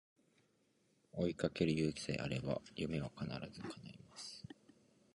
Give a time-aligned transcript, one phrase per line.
[1.13, 4.43] 追いかける勇気さえあれば夢は必ず叶います